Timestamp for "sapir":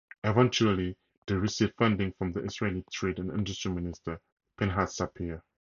4.97-5.43